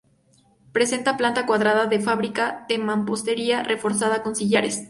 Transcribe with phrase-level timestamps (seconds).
[0.71, 4.79] Presenta planta cuadrada, de fábrica de mampostería, reforzada con sillares.